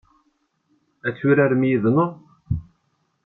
Ad 1.07 1.13
turarem 1.17 1.63
yid-neɣ? 1.69 2.11